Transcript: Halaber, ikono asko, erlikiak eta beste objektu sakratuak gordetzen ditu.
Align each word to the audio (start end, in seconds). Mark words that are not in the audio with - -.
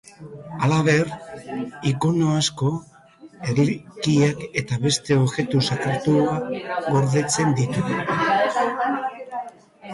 Halaber, 0.67 1.09
ikono 1.89 2.31
asko, 2.37 2.71
erlikiak 3.53 4.41
eta 4.63 4.79
beste 4.87 5.19
objektu 5.27 5.63
sakratuak 5.71 6.51
gordetzen 6.97 7.57
ditu. 7.63 9.47